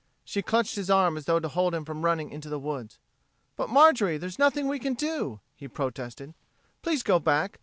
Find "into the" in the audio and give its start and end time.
2.31-2.57